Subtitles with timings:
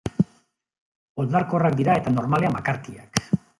[1.25, 3.25] Oldarkorrak dira eta normalean bakartiak.